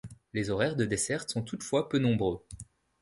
Les 0.33 0.49
horaires 0.49 0.75
de 0.75 0.83
desserte 0.83 1.29
sont 1.29 1.43
toutefois 1.43 1.87
peu 1.87 1.99
nombreux. 1.99 2.43